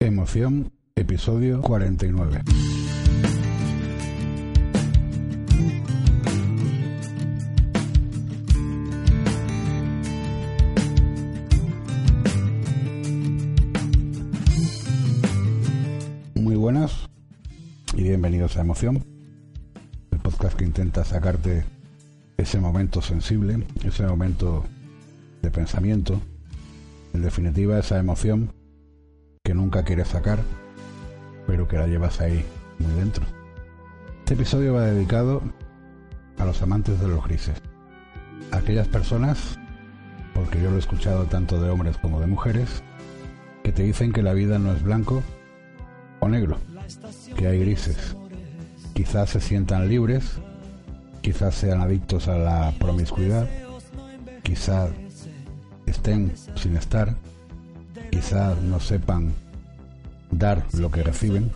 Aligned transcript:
Emoción, 0.00 0.72
episodio 0.94 1.60
49. 1.60 2.40
Muy 16.36 16.56
buenas 16.56 17.10
y 17.92 18.02
bienvenidos 18.04 18.56
a 18.56 18.62
Emoción, 18.62 19.04
el 20.10 20.18
podcast 20.20 20.56
que 20.56 20.64
intenta 20.64 21.04
sacarte 21.04 21.64
ese 22.38 22.58
momento 22.58 23.02
sensible, 23.02 23.66
ese 23.84 24.06
momento 24.06 24.64
de 25.42 25.50
pensamiento, 25.50 26.18
en 27.12 27.20
definitiva 27.20 27.78
esa 27.78 27.98
emoción 27.98 28.58
que 29.50 29.54
nunca 29.54 29.82
quieres 29.82 30.06
sacar, 30.06 30.38
pero 31.46 31.66
que 31.66 31.76
la 31.76 31.88
llevas 31.88 32.20
ahí 32.20 32.44
muy 32.78 32.92
dentro. 32.94 33.24
Este 34.20 34.34
episodio 34.34 34.74
va 34.74 34.84
dedicado 34.84 35.42
a 36.38 36.44
los 36.44 36.62
amantes 36.62 37.00
de 37.00 37.08
los 37.08 37.24
grises. 37.24 37.60
aquellas 38.52 38.86
personas, 38.86 39.58
porque 40.34 40.62
yo 40.62 40.70
lo 40.70 40.76
he 40.76 40.78
escuchado 40.78 41.24
tanto 41.24 41.60
de 41.60 41.68
hombres 41.68 41.96
como 41.96 42.20
de 42.20 42.28
mujeres, 42.28 42.84
que 43.64 43.72
te 43.72 43.82
dicen 43.82 44.12
que 44.12 44.22
la 44.22 44.34
vida 44.34 44.60
no 44.60 44.72
es 44.72 44.84
blanco 44.84 45.20
o 46.20 46.28
negro, 46.28 46.58
que 47.36 47.48
hay 47.48 47.58
grises. 47.58 48.16
Quizás 48.94 49.30
se 49.30 49.40
sientan 49.40 49.88
libres, 49.88 50.38
quizás 51.22 51.56
sean 51.56 51.80
adictos 51.80 52.28
a 52.28 52.38
la 52.38 52.72
promiscuidad, 52.78 53.48
quizás 54.44 54.90
estén 55.86 56.32
sin 56.54 56.76
estar, 56.76 57.16
quizás 58.20 58.60
no 58.60 58.78
sepan 58.78 59.32
dar 60.30 60.62
lo 60.74 60.90
que 60.90 61.02
reciben, 61.02 61.50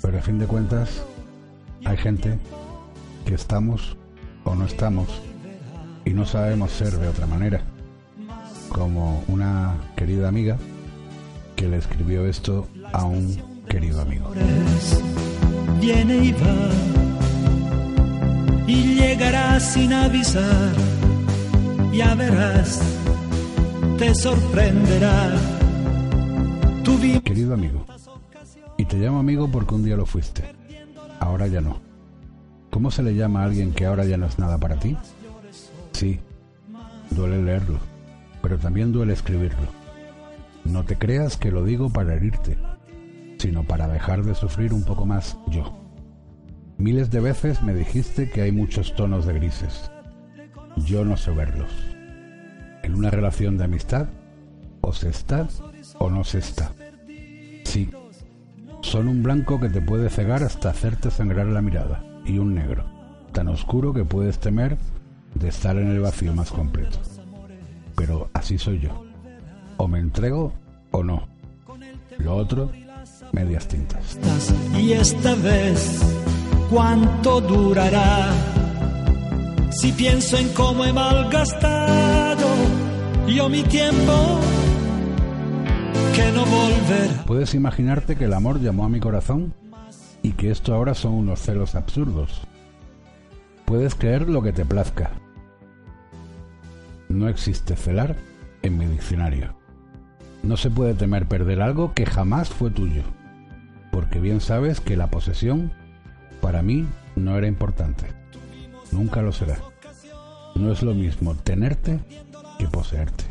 pero 0.00 0.18
a 0.18 0.22
fin 0.22 0.38
de 0.38 0.46
cuentas 0.46 1.02
hay 1.84 1.98
gente 1.98 2.38
que 3.26 3.34
estamos 3.34 3.94
o 4.44 4.54
no 4.54 4.64
estamos 4.64 5.06
y 6.06 6.14
no 6.14 6.24
sabemos 6.24 6.72
ser 6.72 6.96
de 6.96 7.08
otra 7.08 7.26
manera. 7.26 7.60
Como 8.70 9.22
una 9.28 9.74
querida 9.96 10.28
amiga 10.28 10.56
que 11.56 11.68
le 11.68 11.76
escribió 11.76 12.24
esto 12.24 12.66
a 12.94 13.04
un 13.04 13.36
querido 13.68 14.00
amigo. 14.00 14.32
Viene 15.78 16.16
y 16.16 16.32
va 16.32 16.70
y 18.66 18.94
llegará 18.94 19.60
sin 19.60 19.92
avisar, 19.92 20.72
ya 21.92 22.14
verás, 22.14 22.80
te 23.98 24.14
sorprenderá 24.14 25.55
Querido 26.86 27.52
amigo, 27.52 27.84
y 28.76 28.84
te 28.84 28.96
llamo 28.96 29.18
amigo 29.18 29.50
porque 29.50 29.74
un 29.74 29.82
día 29.82 29.96
lo 29.96 30.06
fuiste, 30.06 30.44
ahora 31.18 31.48
ya 31.48 31.60
no. 31.60 31.80
¿Cómo 32.70 32.92
se 32.92 33.02
le 33.02 33.16
llama 33.16 33.42
a 33.42 33.46
alguien 33.46 33.72
que 33.72 33.86
ahora 33.86 34.04
ya 34.04 34.16
no 34.16 34.26
es 34.26 34.38
nada 34.38 34.56
para 34.58 34.76
ti? 34.76 34.96
Sí, 35.90 36.20
duele 37.10 37.42
leerlo, 37.42 37.80
pero 38.40 38.56
también 38.56 38.92
duele 38.92 39.14
escribirlo. 39.14 39.66
No 40.64 40.84
te 40.84 40.96
creas 40.96 41.36
que 41.36 41.50
lo 41.50 41.64
digo 41.64 41.90
para 41.90 42.14
herirte, 42.14 42.56
sino 43.38 43.64
para 43.64 43.88
dejar 43.88 44.22
de 44.22 44.36
sufrir 44.36 44.72
un 44.72 44.84
poco 44.84 45.06
más 45.06 45.36
yo. 45.48 45.76
Miles 46.78 47.10
de 47.10 47.18
veces 47.18 47.64
me 47.64 47.74
dijiste 47.74 48.30
que 48.30 48.42
hay 48.42 48.52
muchos 48.52 48.94
tonos 48.94 49.26
de 49.26 49.32
grises. 49.34 49.90
Yo 50.76 51.04
no 51.04 51.16
sé 51.16 51.32
verlos. 51.32 51.72
En 52.84 52.94
una 52.94 53.10
relación 53.10 53.58
de 53.58 53.64
amistad, 53.64 54.06
o 54.86 54.92
se 54.92 55.08
está 55.08 55.48
o 55.98 56.08
no 56.08 56.22
se 56.22 56.38
está. 56.38 56.72
Sí, 57.64 57.90
son 58.82 59.08
un 59.08 59.22
blanco 59.22 59.58
que 59.58 59.68
te 59.68 59.80
puede 59.80 60.08
cegar 60.08 60.44
hasta 60.44 60.70
hacerte 60.70 61.10
sangrar 61.10 61.46
la 61.46 61.60
mirada, 61.60 62.04
y 62.24 62.38
un 62.38 62.54
negro, 62.54 62.84
tan 63.32 63.48
oscuro 63.48 63.92
que 63.92 64.04
puedes 64.04 64.38
temer 64.38 64.78
de 65.34 65.48
estar 65.48 65.76
en 65.76 65.88
el 65.88 66.00
vacío 66.00 66.32
más 66.32 66.52
completo. 66.52 66.98
Pero 67.96 68.30
así 68.32 68.58
soy 68.58 68.78
yo. 68.78 69.04
O 69.76 69.88
me 69.88 69.98
entrego 69.98 70.52
o 70.92 71.02
no. 71.02 71.26
Lo 72.18 72.36
otro, 72.36 72.70
medias 73.32 73.66
tintas. 73.66 74.18
Y 74.78 74.92
esta 74.92 75.34
vez, 75.34 76.00
¿cuánto 76.70 77.40
durará? 77.40 78.30
Si 79.72 79.90
pienso 79.92 80.38
en 80.38 80.48
cómo 80.50 80.84
he 80.84 80.92
malgastado 80.92 82.46
yo 83.36 83.48
mi 83.48 83.62
tiempo 83.64 84.40
no. 86.34 86.46
¿Puedes 87.26 87.54
imaginarte 87.54 88.16
que 88.16 88.24
el 88.24 88.32
amor 88.32 88.60
llamó 88.60 88.84
a 88.84 88.88
mi 88.88 89.00
corazón 89.00 89.52
y 90.22 90.32
que 90.32 90.50
esto 90.50 90.74
ahora 90.74 90.94
son 90.94 91.12
unos 91.12 91.40
celos 91.40 91.74
absurdos? 91.74 92.42
Puedes 93.64 93.94
creer 93.94 94.28
lo 94.28 94.42
que 94.42 94.52
te 94.52 94.64
plazca. 94.64 95.10
No 97.08 97.28
existe 97.28 97.76
celar 97.76 98.16
en 98.62 98.78
mi 98.78 98.86
diccionario. 98.86 99.54
No 100.42 100.56
se 100.56 100.70
puede 100.70 100.94
temer 100.94 101.26
perder 101.26 101.60
algo 101.60 101.92
que 101.92 102.06
jamás 102.06 102.48
fue 102.48 102.70
tuyo, 102.70 103.02
porque 103.90 104.20
bien 104.20 104.40
sabes 104.40 104.80
que 104.80 104.96
la 104.96 105.10
posesión 105.10 105.72
para 106.40 106.62
mí 106.62 106.86
no 107.16 107.36
era 107.36 107.46
importante. 107.46 108.06
Nunca 108.92 109.22
lo 109.22 109.32
será. 109.32 109.58
No 110.54 110.72
es 110.72 110.82
lo 110.82 110.94
mismo 110.94 111.34
tenerte 111.34 111.98
que 112.58 112.68
poseerte. 112.68 113.25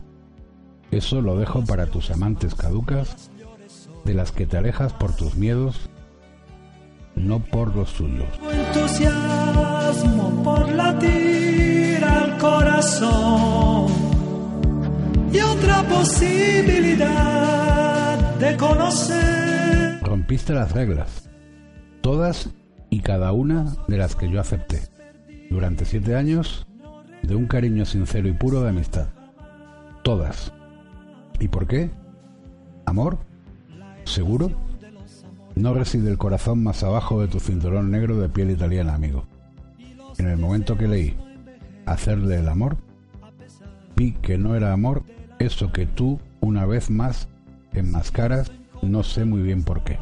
Eso 0.92 1.22
lo 1.22 1.38
dejo 1.38 1.64
para 1.66 1.88
tus 1.88 2.12
amantes 2.12 2.56
caducas, 2.56 3.32
de 4.06 4.14
las 4.14 4.32
que 4.32 4.46
te 4.46 4.58
alejas 4.58 4.94
por 4.94 5.16
tus 5.16 5.36
miedos, 5.36 5.90
no 7.16 7.40
por 7.40 7.76
los 7.76 7.94
tuyos. 7.94 8.28
entusiasmo 8.52 10.44
por 10.44 10.72
latir 10.72 12.04
al 12.04 12.38
corazón 12.38 13.88
y 15.34 15.40
otra 15.40 15.84
posibilidad 15.84 18.36
de 18.36 18.58
conocer. 18.58 20.00
Rompiste 20.02 20.54
las 20.54 20.72
reglas, 20.72 21.30
todas 22.02 22.50
y 22.90 23.00
cada 23.00 23.32
una 23.32 23.74
de 23.88 23.98
las 23.98 24.16
que 24.16 24.30
yo 24.30 24.40
acepté, 24.40 24.84
durante 25.50 25.86
siete 25.86 26.16
años 26.16 26.68
de 27.24 27.36
un 27.36 27.48
cariño 27.48 27.86
sincero 27.86 28.28
y 28.28 28.34
puro 28.34 28.62
de 28.62 28.70
amistad. 28.70 29.08
Todas 30.04 30.54
¿Y 31.40 31.48
por 31.48 31.68
qué? 31.68 31.90
¿Amor? 32.86 33.18
¿Seguro? 34.04 34.52
No 35.56 35.74
reside 35.74 36.10
el 36.10 36.18
corazón 36.18 36.64
más 36.64 36.84
abajo 36.84 37.22
de 37.22 37.28
tu 37.28 37.40
cinturón 37.40 37.92
negro 37.92 38.18
de 38.20 38.30
piel 38.30 38.52
italiana, 38.52 38.94
amigo. 38.94 39.26
En 40.18 40.28
el 40.28 40.38
momento 40.38 40.78
que 40.78 40.88
leí 40.88 41.18
hacerle 41.86 42.40
el 42.40 42.50
amor, 42.50 42.78
vi 43.96 44.14
que 44.14 44.38
no 44.38 44.56
era 44.56 44.74
amor 44.74 45.04
eso 45.40 45.72
que 45.72 45.86
tú, 45.86 46.20
una 46.42 46.66
vez 46.66 46.90
más, 46.90 47.28
enmascaras, 47.74 48.52
no 48.82 49.04
sé 49.04 49.26
muy 49.26 49.42
bien 49.42 49.64
por 49.64 49.84
qué. 49.84 49.98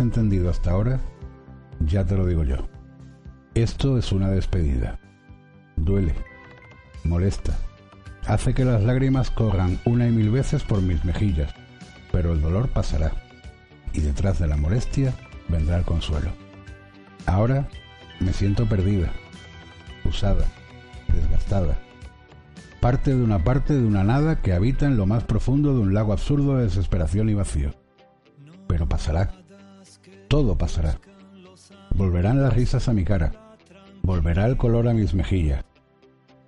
Entendido 0.00 0.50
hasta 0.50 0.72
ahora, 0.72 1.00
ya 1.80 2.04
te 2.04 2.16
lo 2.16 2.26
digo 2.26 2.44
yo. 2.44 2.56
Esto 3.54 3.98
es 3.98 4.12
una 4.12 4.28
despedida. 4.28 4.98
Duele, 5.76 6.14
molesta, 7.04 7.56
hace 8.26 8.54
que 8.54 8.64
las 8.64 8.82
lágrimas 8.82 9.30
corran 9.30 9.78
una 9.84 10.06
y 10.06 10.10
mil 10.10 10.30
veces 10.30 10.62
por 10.62 10.82
mis 10.82 11.04
mejillas, 11.04 11.54
pero 12.12 12.32
el 12.32 12.40
dolor 12.40 12.68
pasará, 12.68 13.12
y 13.92 14.00
detrás 14.00 14.38
de 14.38 14.46
la 14.46 14.56
molestia 14.56 15.14
vendrá 15.48 15.78
el 15.78 15.84
consuelo. 15.84 16.30
Ahora 17.26 17.68
me 18.20 18.32
siento 18.32 18.66
perdida, 18.66 19.10
usada, 20.04 20.44
desgastada. 21.14 21.78
parte 22.80 23.14
de 23.14 23.22
una 23.22 23.42
parte 23.44 23.74
de 23.74 23.84
una 23.84 24.04
nada 24.04 24.40
que 24.40 24.52
habita 24.52 24.86
en 24.86 24.96
lo 24.96 25.06
más 25.06 25.24
profundo 25.24 25.74
de 25.74 25.80
un 25.80 25.94
lago 25.94 26.12
absurdo 26.12 26.56
de 26.56 26.64
desesperación 26.64 27.28
y 27.28 27.34
vacío. 27.34 27.74
Pero 28.66 28.88
pasará. 28.88 29.39
Todo 30.30 30.56
pasará. 30.56 31.00
Volverán 31.92 32.40
las 32.40 32.54
risas 32.54 32.88
a 32.88 32.92
mi 32.92 33.04
cara. 33.04 33.32
Volverá 34.00 34.46
el 34.46 34.56
color 34.56 34.86
a 34.86 34.94
mis 34.94 35.12
mejillas. 35.12 35.64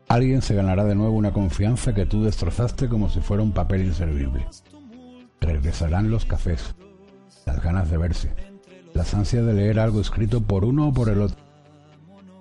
Alguien 0.07 0.41
se 0.41 0.55
ganará 0.55 0.85
de 0.85 0.95
nuevo 0.95 1.17
una 1.17 1.33
confianza 1.33 1.93
que 1.93 2.07
tú 2.07 2.23
destrozaste 2.23 2.89
como 2.89 3.11
si 3.11 3.19
fuera 3.19 3.43
un 3.43 3.51
papel 3.51 3.85
inservible. 3.85 4.47
Regresarán 5.41 6.13
los 6.13 6.25
cafés, 6.25 6.77
las 7.45 7.61
ganas 7.61 7.91
de 7.91 7.99
verse, 7.99 8.33
las 8.95 9.15
ansias 9.15 9.45
de 9.45 9.53
leer 9.53 9.81
algo 9.81 10.01
escrito 10.01 10.41
por 10.41 10.65
uno 10.65 10.87
o 10.87 10.93
por 10.93 11.09
el 11.09 11.21
otro, 11.21 11.43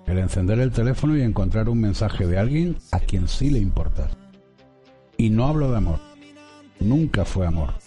el 0.06 0.18
encender 0.18 0.60
el 0.60 0.70
teléfono 0.70 1.16
y 1.16 1.22
encontrar 1.22 1.68
un 1.68 1.80
mensaje 1.80 2.24
de 2.24 2.38
alguien 2.38 2.76
a 2.92 3.00
quien 3.00 3.26
sí 3.26 3.50
le 3.50 3.58
importas. 3.58 4.12
Y 5.16 5.30
no 5.30 5.48
hablo 5.48 5.72
de 5.72 5.78
amor, 5.78 5.98
nunca 6.78 7.24
fue 7.24 7.48
amor. 7.48 7.81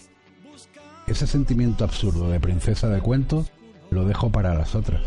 Ese 1.06 1.26
sentimiento 1.26 1.84
absurdo 1.84 2.30
de 2.30 2.40
princesa 2.40 2.88
de 2.88 3.00
cuento 3.00 3.46
lo 3.90 4.04
dejo 4.04 4.30
para 4.30 4.54
las 4.54 4.74
otras. 4.74 5.02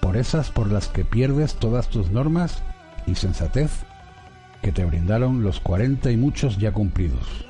Por 0.00 0.16
esas 0.16 0.50
por 0.50 0.70
las 0.70 0.88
que 0.88 1.04
pierdes 1.04 1.54
todas 1.54 1.88
tus 1.88 2.10
normas 2.10 2.62
y 3.06 3.16
sensatez 3.16 3.70
que 4.62 4.70
te 4.70 4.84
brindaron 4.84 5.42
los 5.42 5.60
cuarenta 5.60 6.10
y 6.10 6.16
muchos 6.16 6.58
ya 6.58 6.72
cumplidos. 6.72 7.44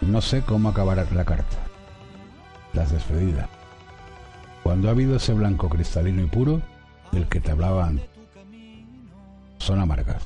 No 0.00 0.20
sé 0.20 0.42
cómo 0.42 0.68
acabará 0.68 1.06
la 1.14 1.24
carta. 1.24 1.58
Las 2.72 2.90
despedidas. 2.90 3.48
Cuando 4.64 4.88
ha 4.88 4.92
habido 4.92 5.16
ese 5.16 5.32
blanco 5.34 5.68
cristalino 5.68 6.22
y 6.22 6.26
puro 6.26 6.60
del 7.12 7.28
que 7.28 7.40
te 7.40 7.52
hablaban, 7.52 8.00
son 9.58 9.78
amargas. 9.78 10.22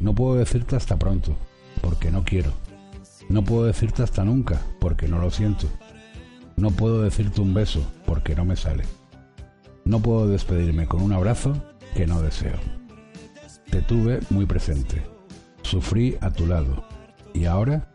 No 0.00 0.14
puedo 0.14 0.34
decirte 0.34 0.76
hasta 0.76 0.98
pronto, 0.98 1.36
porque 1.80 2.10
no 2.10 2.24
quiero. 2.24 2.52
No 3.28 3.42
puedo 3.42 3.64
decirte 3.64 4.02
hasta 4.02 4.24
nunca, 4.24 4.60
porque 4.80 5.08
no 5.08 5.18
lo 5.18 5.30
siento. 5.30 5.66
No 6.56 6.70
puedo 6.70 7.02
decirte 7.02 7.40
un 7.40 7.54
beso, 7.54 7.80
porque 8.06 8.34
no 8.34 8.44
me 8.44 8.56
sale. 8.56 8.84
No 9.84 10.00
puedo 10.00 10.28
despedirme 10.28 10.86
con 10.86 11.02
un 11.02 11.12
abrazo 11.12 11.54
que 11.94 12.06
no 12.06 12.22
deseo. 12.22 12.58
Te 13.70 13.82
tuve 13.82 14.20
muy 14.30 14.46
presente. 14.46 15.02
Sufrí 15.62 16.16
a 16.20 16.30
tu 16.30 16.46
lado. 16.46 16.84
Y 17.32 17.46
ahora 17.46 17.88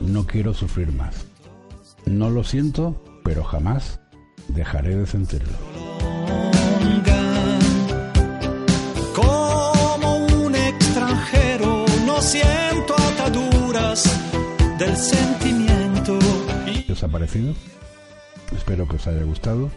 no 0.00 0.26
quiero 0.26 0.54
sufrir 0.54 0.92
más. 0.92 1.26
No 2.06 2.30
lo 2.30 2.42
siento, 2.42 3.02
pero 3.22 3.44
jamás 3.44 4.00
dejaré 4.48 4.96
de 4.96 5.06
sentirlo. 5.06 5.56
Del 14.80 14.96
sentimiento. 14.96 16.18
¿Qué 16.86 16.92
os 16.92 17.02
ha 17.04 17.08
parecido? 17.08 17.54
Espero 18.56 18.88
que 18.88 18.96
os 18.96 19.06
haya 19.06 19.22
gustado. 19.22 19.70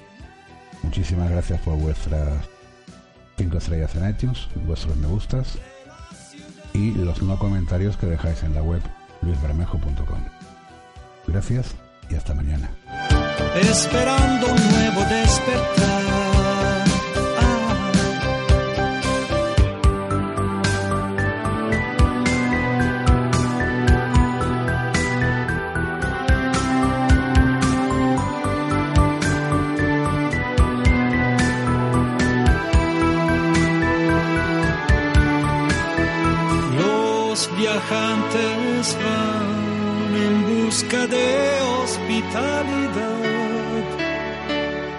Muchísimas 0.82 1.30
gracias 1.30 1.60
por 1.62 1.78
vuestras 1.78 2.46
5 3.38 3.58
estrellas 3.58 3.96
en 3.96 4.10
iTunes, 4.10 4.48
vuestros 4.66 4.96
me 4.98 5.08
gustas 5.08 5.58
y 6.74 6.92
los 6.92 7.22
no 7.22 7.38
comentarios 7.38 7.98
que 7.98 8.08
dejáis 8.08 8.44
en 8.44 8.56
la 8.56 8.64
web 8.64 8.82
luisbermejo.com. 9.22 10.24
Gracias 11.28 11.76
y 12.10 12.16
hasta 12.16 12.34
mañana. 12.34 12.70
esperando 13.62 14.48
un 14.48 14.72
nuevo 14.72 15.02
despertar. 15.02 16.23
Viajantes 37.90 38.98
van 39.04 40.16
en 40.16 40.66
busca 40.66 41.08
de 41.08 41.60
hospitalidad. 41.82 43.24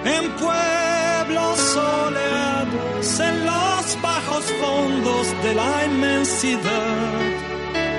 En 0.05 0.31
pueblos 0.33 1.59
soleados, 1.59 3.21
en 3.21 3.47
los 3.47 4.03
bajos 4.03 4.45
fondos 4.61 5.27
de 5.43 5.55
la 5.55 5.85
inmensidad. 5.87 7.21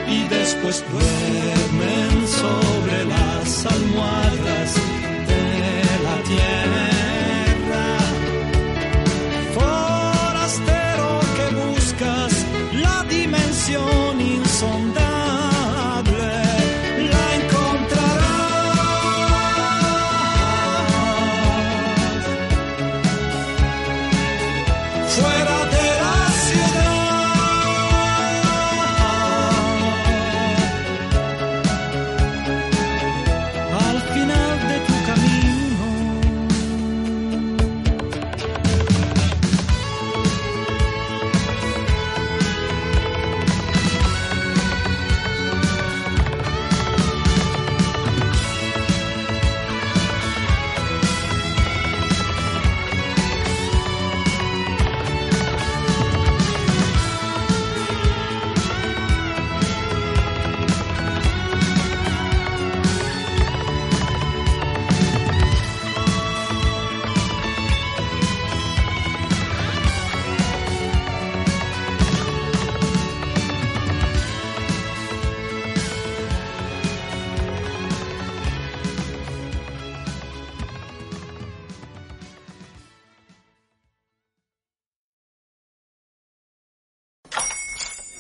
Y 0.08 0.28
después 0.28 0.84
duermen 0.92 2.28
sobre 2.28 3.06
las 3.06 3.66
almohadas 3.66 4.85